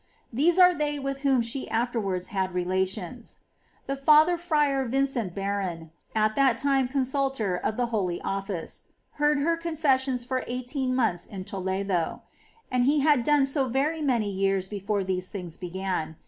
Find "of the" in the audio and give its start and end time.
7.55-7.85